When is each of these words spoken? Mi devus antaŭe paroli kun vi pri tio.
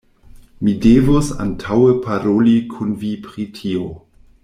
Mi 0.67 0.71
devus 0.85 1.29
antaŭe 1.45 1.93
paroli 2.07 2.57
kun 2.75 2.97
vi 3.07 3.13
pri 3.29 3.47
tio. 3.61 3.91